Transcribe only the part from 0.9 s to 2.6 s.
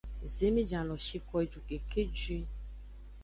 lo shiko eju keke juin.